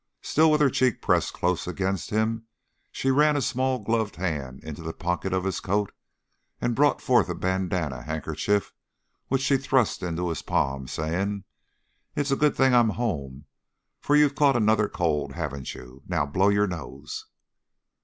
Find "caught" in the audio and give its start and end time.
14.33-14.55